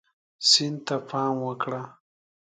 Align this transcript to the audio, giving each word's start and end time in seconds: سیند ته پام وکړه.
سیند 0.49 0.79
ته 0.85 0.95
پام 1.09 1.35
وکړه. 1.45 1.81